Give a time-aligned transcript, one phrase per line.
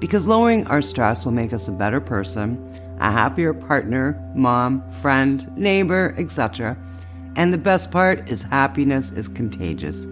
[0.00, 2.58] because lowering our stress will make us a better person,
[3.00, 6.76] a happier partner, mom, friend, neighbor, etc.
[7.36, 10.04] And the best part is happiness is contagious.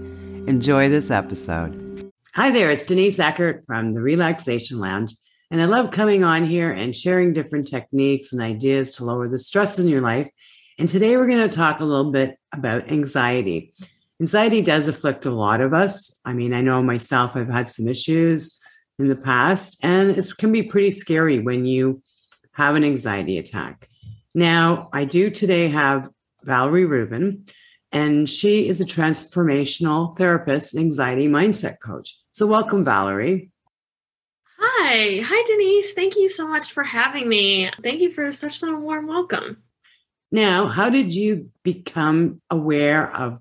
[0.47, 2.13] Enjoy this episode.
[2.35, 5.15] Hi there, it's Denise Eckert from the Relaxation Lounge.
[5.51, 9.39] And I love coming on here and sharing different techniques and ideas to lower the
[9.39, 10.31] stress in your life.
[10.79, 13.73] And today we're going to talk a little bit about anxiety.
[14.21, 16.21] Anxiety does afflict a lot of us.
[16.27, 18.58] I mean, I know myself, I've had some issues
[18.99, 22.03] in the past, and it can be pretty scary when you
[22.53, 23.89] have an anxiety attack.
[24.35, 26.09] Now, I do today have
[26.43, 27.47] Valerie Rubin,
[27.93, 32.19] and she is a transformational therapist and anxiety mindset coach.
[32.33, 33.51] So, welcome, Valerie.
[34.59, 35.21] Hi.
[35.23, 35.95] Hi, Denise.
[35.95, 37.71] Thank you so much for having me.
[37.83, 39.59] Thank you for such a warm welcome.
[40.31, 43.39] Now, how did you become aware of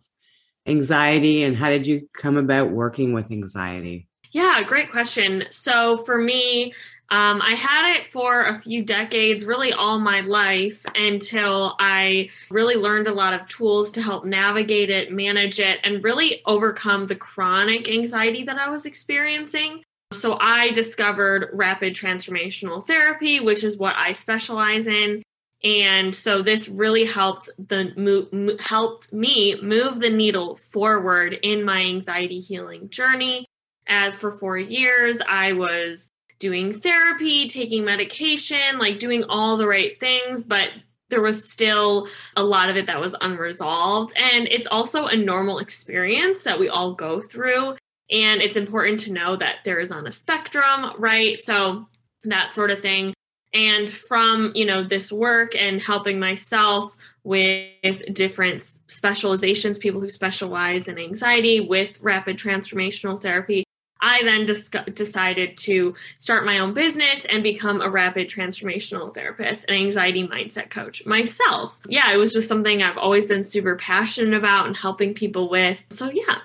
[0.66, 4.08] anxiety and how did you come about working with anxiety?
[4.38, 5.46] Yeah, great question.
[5.50, 6.72] So for me,
[7.10, 12.76] um, I had it for a few decades, really all my life, until I really
[12.76, 17.16] learned a lot of tools to help navigate it, manage it, and really overcome the
[17.16, 19.82] chronic anxiety that I was experiencing.
[20.14, 25.24] So I discovered rapid transformational therapy, which is what I specialize in.
[25.64, 32.40] And so this really helped the helped me move the needle forward in my anxiety
[32.40, 33.48] healing journey.
[33.88, 40.00] As for 4 years I was doing therapy, taking medication, like doing all the right
[40.00, 40.70] things, but
[41.10, 44.14] there was still a lot of it that was unresolved.
[44.18, 47.78] And it's also a normal experience that we all go through.
[48.12, 51.40] And it's important to know that there is on a spectrum, right?
[51.40, 51.88] So
[52.26, 53.14] that sort of thing.
[53.54, 60.88] And from, you know, this work and helping myself with different specializations, people who specialize
[60.88, 63.64] in anxiety with rapid transformational therapy,
[64.08, 69.66] I then dis- decided to start my own business and become a rapid transformational therapist
[69.68, 71.78] and anxiety mindset coach myself.
[71.90, 75.84] Yeah, it was just something I've always been super passionate about and helping people with.
[75.90, 76.38] So, yeah.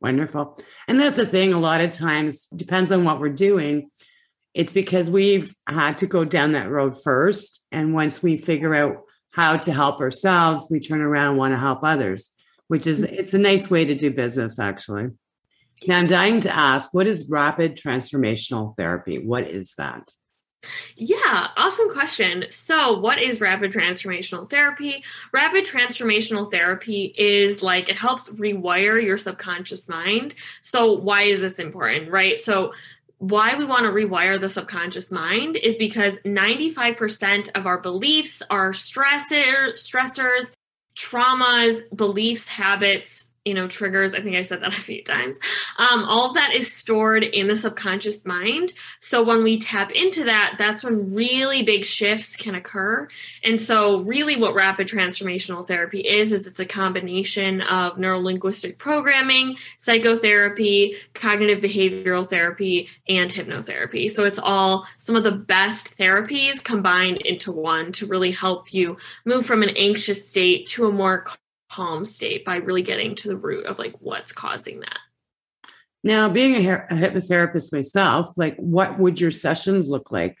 [0.00, 0.58] Wonderful.
[0.88, 3.90] And that's the thing, a lot of times, depends on what we're doing.
[4.54, 7.66] It's because we've had to go down that road first.
[7.70, 11.58] And once we figure out how to help ourselves, we turn around and want to
[11.58, 12.30] help others,
[12.68, 13.14] which is mm-hmm.
[13.14, 15.08] it's a nice way to do business, actually.
[15.86, 19.18] Now, I'm dying to ask what is rapid transformational therapy?
[19.18, 20.08] What is that?
[20.96, 22.46] Yeah, awesome question.
[22.50, 25.04] So, what is rapid transformational therapy?
[25.32, 30.34] Rapid transformational therapy is like it helps rewire your subconscious mind.
[30.62, 32.42] So, why is this important, right?
[32.42, 32.72] So,
[33.18, 38.72] why we want to rewire the subconscious mind is because 95% of our beliefs are
[38.72, 40.50] stressor, stressors,
[40.96, 44.14] traumas, beliefs, habits, you know triggers.
[44.14, 45.38] I think i said that a few times.
[45.78, 48.72] Um, all of that is stored in the subconscious mind.
[49.00, 53.08] So when we tap into that that's when really big shifts can occur.
[53.42, 59.56] And so really what rapid transformational therapy is is it's a combination of neurolinguistic programming
[59.76, 64.10] psychotherapy cognitive behavioral therapy and hypnotherapy.
[64.10, 68.96] So it's all some of the best therapies combined into one to really help you
[69.24, 71.24] move from an anxious state to a more
[71.74, 74.98] calm state by really getting to the root of like what's causing that.
[76.04, 80.36] Now, being a, a hypnotherapist myself, like what would your sessions look like?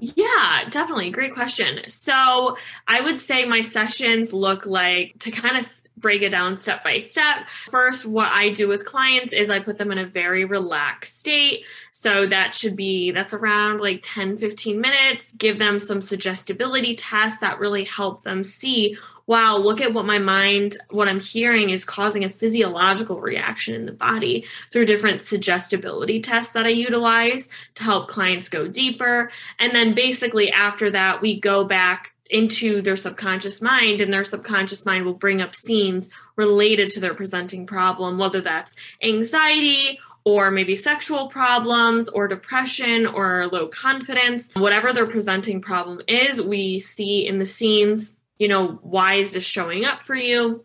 [0.00, 1.10] Yeah, definitely.
[1.10, 1.80] Great question.
[1.86, 2.56] So,
[2.88, 6.98] I would say my sessions look like to kind of break it down step by
[6.98, 7.48] step.
[7.70, 11.64] First, what I do with clients is I put them in a very relaxed state.
[11.92, 15.32] So that should be that's around like 10 15 minutes.
[15.36, 20.18] Give them some suggestibility tests that really help them see wow, look at what my
[20.18, 26.20] mind, what I'm hearing is causing a physiological reaction in the body through different suggestibility
[26.20, 29.30] tests that I utilize to help clients go deeper.
[29.58, 34.84] And then basically after that, we go back into their subconscious mind and their subconscious
[34.86, 40.74] mind will bring up scenes related to their presenting problem whether that's anxiety or maybe
[40.74, 47.38] sexual problems or depression or low confidence whatever their presenting problem is we see in
[47.38, 50.64] the scenes you know, why is this showing up for you?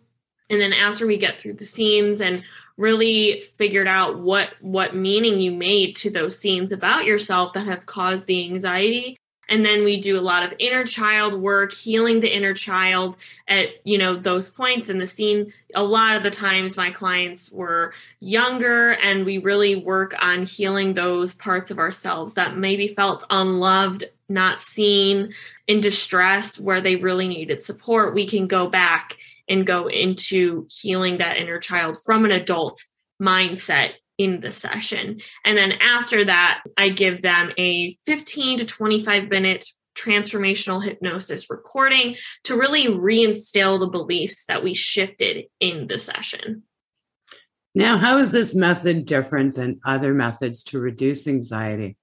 [0.50, 2.44] And then after we get through the scenes and
[2.80, 7.86] really figured out what what meaning you made to those scenes about yourself that have
[7.86, 9.18] caused the anxiety
[9.50, 13.18] and then we do a lot of inner child work healing the inner child
[13.50, 17.52] at you know those points in the scene a lot of the times my clients
[17.52, 23.26] were younger and we really work on healing those parts of ourselves that maybe felt
[23.30, 25.34] unloved not seen
[25.68, 29.18] in distress where they really needed support we can go back
[29.50, 32.82] and go into healing that inner child from an adult
[33.22, 35.20] mindset in the session.
[35.46, 39.66] And then after that, I give them a 15 to 25 minute
[39.98, 46.64] transformational hypnosis recording to really reinstill the beliefs that we shifted in the session.
[47.76, 51.98] Now, how is this method different than other methods to reduce anxiety?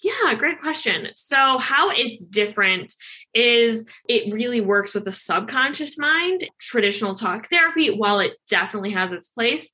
[0.00, 1.08] Yeah, great question.
[1.14, 2.94] So, how it's different
[3.34, 6.48] is it really works with the subconscious mind.
[6.58, 9.70] Traditional talk therapy, while it definitely has its place,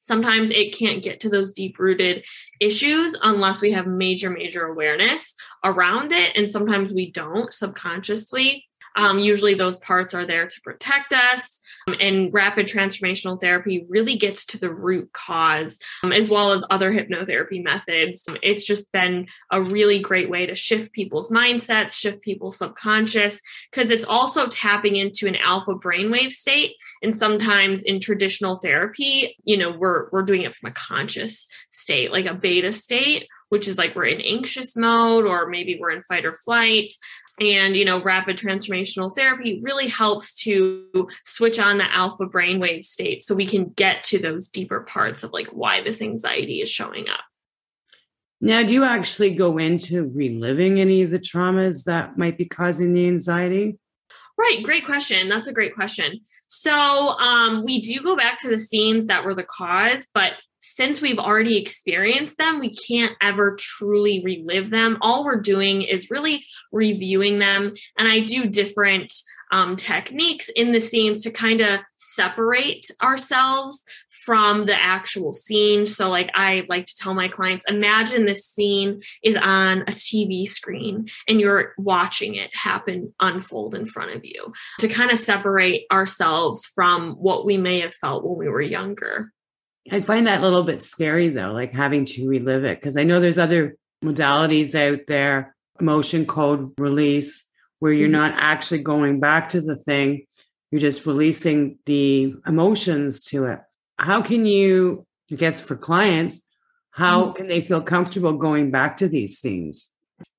[0.00, 2.24] sometimes it can't get to those deep rooted
[2.60, 5.34] issues unless we have major, major awareness
[5.64, 6.32] around it.
[6.36, 8.66] And sometimes we don't subconsciously.
[8.96, 11.59] Um, usually, those parts are there to protect us.
[11.88, 16.64] Um, and rapid transformational therapy really gets to the root cause, um, as well as
[16.70, 18.26] other hypnotherapy methods.
[18.28, 23.40] Um, it's just been a really great way to shift people's mindsets, shift people's subconscious,
[23.70, 26.72] because it's also tapping into an alpha brainwave state.
[27.02, 32.12] And sometimes in traditional therapy, you know, we're we're doing it from a conscious state,
[32.12, 36.02] like a beta state which is like we're in anxious mode or maybe we're in
[36.04, 36.94] fight or flight
[37.38, 43.22] and you know rapid transformational therapy really helps to switch on the alpha brainwave state
[43.22, 47.08] so we can get to those deeper parts of like why this anxiety is showing
[47.08, 47.20] up
[48.40, 52.94] now do you actually go into reliving any of the traumas that might be causing
[52.94, 53.78] the anxiety
[54.38, 55.28] Right, great question.
[55.28, 56.20] That's a great question.
[56.48, 60.32] So, um, we do go back to the scenes that were the cause, but
[60.80, 64.96] since we've already experienced them, we can't ever truly relive them.
[65.02, 67.74] All we're doing is really reviewing them.
[67.98, 69.12] And I do different
[69.52, 73.84] um, techniques in the scenes to kind of separate ourselves
[74.24, 75.84] from the actual scene.
[75.84, 80.48] So, like, I like to tell my clients imagine this scene is on a TV
[80.48, 85.82] screen and you're watching it happen unfold in front of you to kind of separate
[85.92, 89.30] ourselves from what we may have felt when we were younger.
[89.90, 93.04] I find that a little bit scary though, like having to relive it, because I
[93.04, 97.46] know there's other modalities out there, emotion code release,
[97.80, 98.12] where you're mm-hmm.
[98.12, 100.26] not actually going back to the thing,
[100.70, 103.58] you're just releasing the emotions to it.
[103.98, 106.40] How can you, I guess for clients,
[106.90, 107.32] how mm-hmm.
[107.36, 109.89] can they feel comfortable going back to these scenes?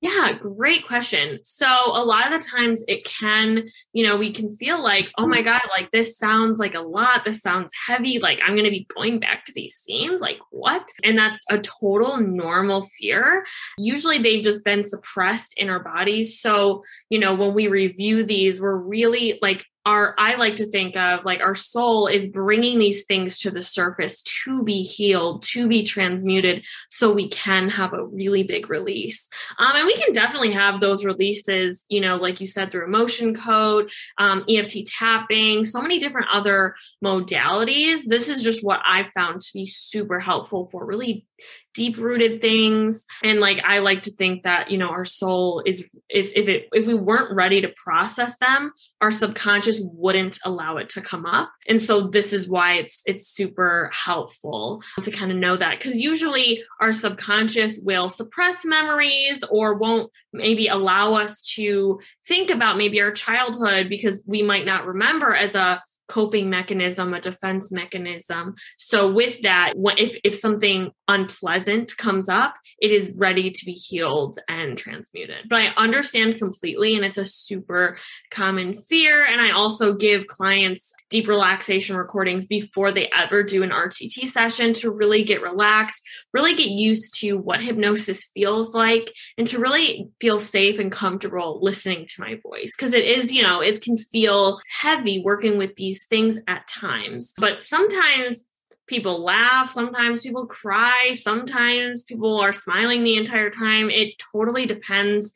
[0.02, 1.40] Yeah, great question.
[1.44, 5.28] So, a lot of the times it can, you know, we can feel like, oh
[5.28, 7.24] my God, like this sounds like a lot.
[7.24, 8.18] This sounds heavy.
[8.18, 10.20] Like I'm going to be going back to these scenes.
[10.20, 10.88] Like, what?
[11.04, 13.46] And that's a total normal fear.
[13.78, 16.40] Usually they've just been suppressed in our bodies.
[16.40, 20.96] So, you know, when we review these, we're really like our i like to think
[20.96, 25.68] of like our soul is bringing these things to the surface to be healed to
[25.68, 29.28] be transmuted so we can have a really big release.
[29.58, 33.34] Um, and we can definitely have those releases you know like you said through emotion
[33.34, 38.02] code um, eft tapping so many different other modalities.
[38.06, 41.26] This is just what i found to be super helpful for really
[41.74, 43.06] deep rooted things.
[43.24, 46.68] And like i like to think that you know our soul is if if it
[46.74, 51.52] if we weren't ready to process them our subconscious wouldn't allow it to come up.
[51.68, 55.80] And so this is why it's it's super helpful to kind of know that.
[55.80, 62.78] Because usually our subconscious will suppress memories or won't maybe allow us to think about
[62.78, 68.54] maybe our childhood because we might not remember as a coping mechanism, a defense mechanism.
[68.78, 74.40] So with that, if if something unpleasant comes up, it is ready to be healed
[74.48, 75.50] and transmuted.
[75.50, 77.98] But I understand completely and it's a super
[78.32, 83.70] common fear and I also give clients deep relaxation recordings before they ever do an
[83.70, 86.02] RTT session to really get relaxed,
[86.34, 91.60] really get used to what hypnosis feels like, and to really feel safe and comfortable
[91.62, 92.72] listening to my voice.
[92.76, 97.34] Because it is, you know, it can feel heavy working with these things at times.
[97.38, 98.46] But sometimes
[98.88, 103.90] people laugh, sometimes people cry, sometimes people are smiling the entire time.
[103.90, 105.34] It totally depends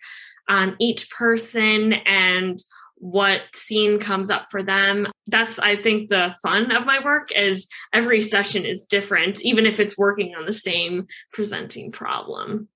[0.48, 2.62] on each person and
[2.98, 5.08] what scene comes up for them.
[5.28, 9.80] That's I think the fun of my work is every session is different even if
[9.80, 12.70] it's working on the same presenting problem.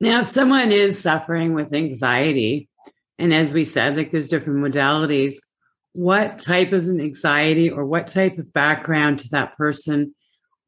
[0.00, 2.68] Now if someone is suffering with anxiety
[3.18, 5.36] and as we said like there's different modalities
[5.92, 10.14] what type of anxiety or what type of background to that person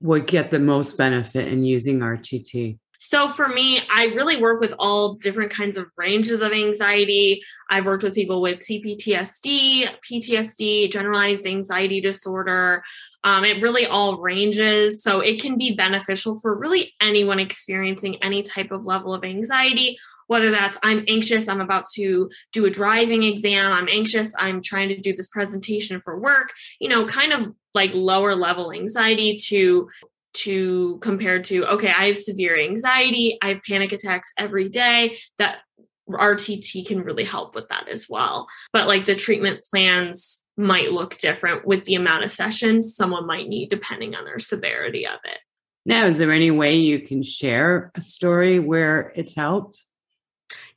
[0.01, 2.79] would get the most benefit in using RTT?
[3.05, 7.43] So for me, I really work with all different kinds of ranges of anxiety.
[7.69, 12.85] I've worked with people with CPTSD, PTSD, generalized anxiety disorder.
[13.25, 15.03] Um, it really all ranges.
[15.03, 19.99] So it can be beneficial for really anyone experiencing any type of level of anxiety,
[20.27, 24.89] whether that's I'm anxious, I'm about to do a driving exam, I'm anxious, I'm trying
[24.89, 29.89] to do this presentation for work, you know, kind of like lower level anxiety to
[30.35, 35.59] to compared to okay i have severe anxiety i have panic attacks every day that
[36.11, 38.49] rtt can really help with that as well.
[38.73, 43.49] But like the treatment plans might look different with the amount of sessions someone might
[43.49, 45.39] need depending on their severity of it.
[45.85, 49.83] Now is there any way you can share a story where it's helped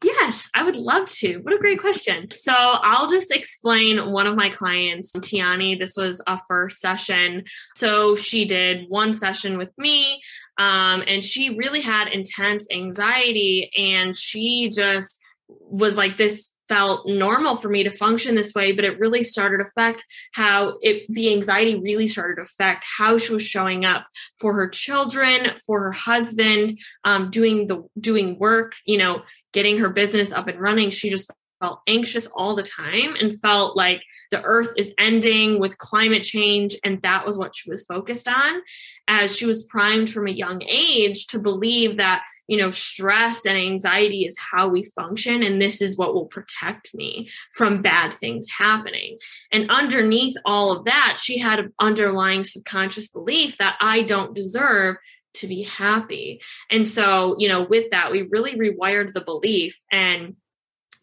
[0.03, 1.37] Yes, I would love to.
[1.37, 2.29] What a great question.
[2.31, 5.79] So I'll just explain one of my clients, Tiani.
[5.79, 7.43] This was a first session.
[7.75, 10.21] So she did one session with me,
[10.57, 17.55] um, and she really had intense anxiety, and she just was like this felt normal
[17.55, 21.31] for me to function this way but it really started to affect how it the
[21.31, 24.05] anxiety really started to affect how she was showing up
[24.39, 29.22] for her children for her husband um, doing the doing work you know
[29.55, 30.89] getting her business up and running.
[30.89, 31.31] She just
[31.65, 36.75] felt anxious all the time and felt like the earth is ending with climate change
[36.84, 38.62] and that was what she was focused on
[39.07, 43.57] as she was primed from a young age to believe that you know stress and
[43.57, 48.45] anxiety is how we function and this is what will protect me from bad things
[48.55, 49.17] happening.
[49.51, 54.98] And underneath all of that she had an underlying subconscious belief that i don't deserve
[55.34, 56.41] to be happy.
[56.69, 60.36] And so you know with that we really rewired the belief and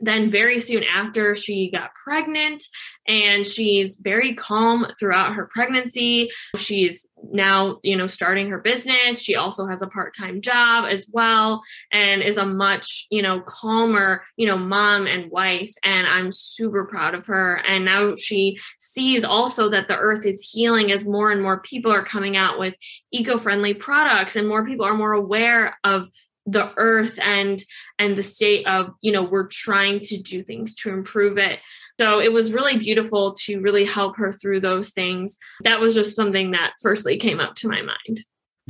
[0.03, 2.63] then very soon after she got pregnant
[3.09, 6.31] and she's very calm throughout her pregnancy.
[6.57, 9.23] She's now you know starting her business.
[9.23, 14.25] She also has a part-time job as well and is a much you know calmer
[14.37, 17.63] you know mom and wife and i'm super proud of her.
[17.67, 21.93] And now she sees also that the earth is healing as more and more people
[21.93, 22.77] are coming out with
[23.13, 26.09] eco-friendly products and more people are more aware of
[26.47, 27.63] the earth and
[27.99, 31.61] and the state of you know we're trying to do things to improve it.
[32.01, 35.37] So it was really beautiful to really help her through those things.
[35.63, 38.21] That was just something that firstly came up to my mind.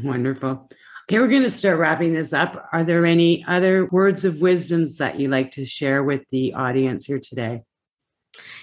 [0.03, 0.69] Wonderful.
[1.11, 2.69] Okay we're going to start wrapping this up.
[2.73, 7.07] Are there any other words of wisdoms that you like to share with the audience
[7.07, 7.63] here today?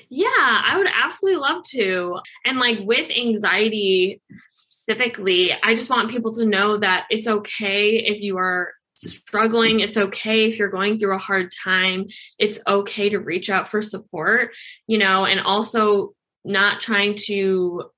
[0.09, 2.19] Yeah, I would absolutely love to.
[2.45, 8.19] And like with anxiety specifically, I just want people to know that it's okay if
[8.21, 9.79] you are struggling.
[9.79, 12.07] It's okay if you're going through a hard time.
[12.37, 14.55] It's okay to reach out for support,
[14.87, 16.13] you know, and also
[16.43, 17.89] not trying to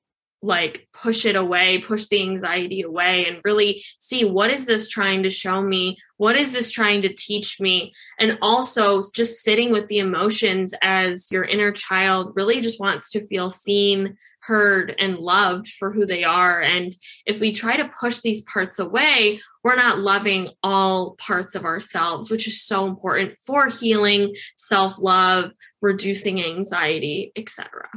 [0.42, 5.24] like push it away, push the anxiety away, and really see what is this trying
[5.24, 5.98] to show me?
[6.18, 7.92] What is this trying to teach me?
[8.20, 13.26] And also just sitting with the emotions as your inner child really just wants to
[13.28, 16.62] feel seen, heard and loved for who they are.
[16.62, 16.96] And
[17.26, 22.32] if we try to push these parts away, we're not loving all parts of ourselves,
[22.32, 27.88] which is so important for healing, self-love, reducing anxiety, etc.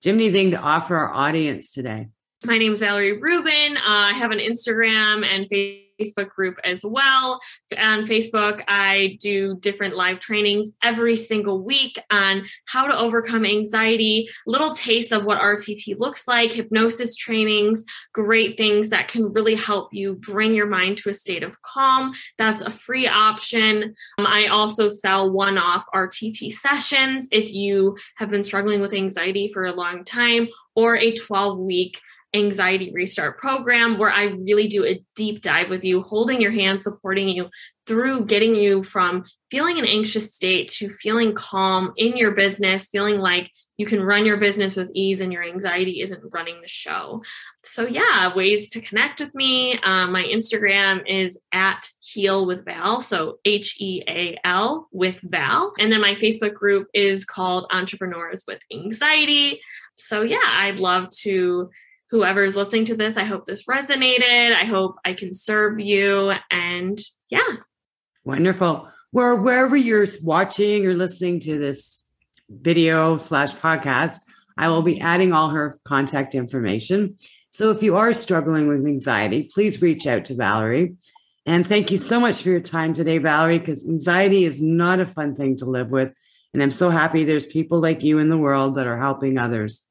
[0.00, 2.08] Do you have anything to offer our audience today?
[2.44, 3.76] My name is Valerie Rubin.
[3.76, 7.40] Uh, I have an Instagram and Facebook Facebook group as well.
[7.76, 14.28] On Facebook, I do different live trainings every single week on how to overcome anxiety,
[14.46, 19.92] little taste of what RTT looks like, hypnosis trainings, great things that can really help
[19.92, 22.12] you bring your mind to a state of calm.
[22.36, 23.94] That's a free option.
[24.18, 29.48] Um, I also sell one off RTT sessions if you have been struggling with anxiety
[29.48, 32.00] for a long time or a 12 week
[32.34, 36.82] anxiety restart program where I really do a deep dive with you, holding your hand,
[36.82, 37.48] supporting you
[37.86, 43.18] through getting you from feeling an anxious state to feeling calm in your business, feeling
[43.18, 47.22] like you can run your business with ease and your anxiety isn't running the show.
[47.64, 49.78] So, yeah, ways to connect with me.
[49.78, 53.00] Um, my Instagram is at Heal with Val.
[53.00, 55.72] So, H E A L with Val.
[55.78, 59.60] And then my Facebook group is called Entrepreneurs with Anxiety.
[59.96, 61.70] So, yeah, I'd love to
[62.10, 64.54] whoever's listening to this, I hope this resonated.
[64.54, 66.32] I hope I can serve you.
[66.50, 66.98] And
[67.30, 67.56] yeah.
[68.24, 68.88] Wonderful.
[69.10, 72.06] Where wherever you're watching or listening to this
[72.48, 74.20] video slash podcast,
[74.56, 77.16] I will be adding all her contact information.
[77.50, 80.96] So if you are struggling with anxiety, please reach out to Valerie.
[81.46, 85.06] And thank you so much for your time today, Valerie, because anxiety is not a
[85.06, 86.12] fun thing to live with.
[86.52, 89.87] And I'm so happy there's people like you in the world that are helping others.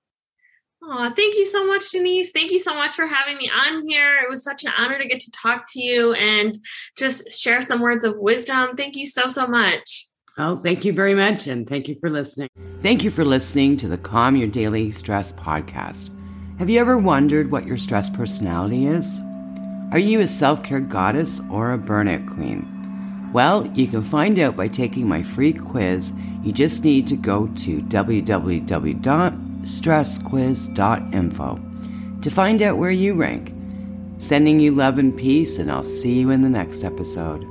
[0.89, 2.31] Oh, thank you so much, Denise.
[2.31, 4.19] Thank you so much for having me on here.
[4.23, 6.57] It was such an honor to get to talk to you and
[6.95, 8.77] just share some words of wisdom.
[8.77, 10.07] Thank you so, so much.
[10.37, 11.47] Oh, thank you very much.
[11.47, 12.47] And thank you for listening.
[12.81, 16.09] Thank you for listening to the Calm Your Daily Stress podcast.
[16.59, 19.19] Have you ever wondered what your stress personality is?
[19.91, 23.29] Are you a self care goddess or a burnout queen?
[23.33, 26.13] Well, you can find out by taking my free quiz.
[26.43, 27.81] You just need to go to
[29.67, 33.53] www.stressquiz.info to find out where you rank.
[34.19, 37.45] Sending you love and peace, and I'll see you in the next episode.